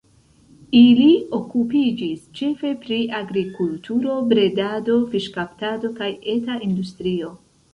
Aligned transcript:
Ili 0.77 1.09
okupiĝis 1.39 2.23
ĉefe 2.39 2.71
pri 2.85 2.97
agrikulturo, 3.19 4.17
bredado, 4.33 4.97
fiŝkaptado 5.13 5.93
kaj 6.01 6.11
eta 6.39 6.61
industrio. 6.71 7.31